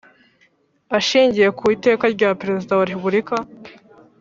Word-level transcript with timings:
Ashingiye 0.97 1.47
ku 1.57 1.63
Iteka 1.75 2.05
rya 2.15 2.29
Perezida 2.39 2.73
wa 2.79 2.85
Repubulika 2.89 3.35